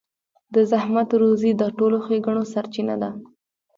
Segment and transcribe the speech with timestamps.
[0.53, 3.09] د زحمت روزي د ټولو ښېګڼو سرچينه ده.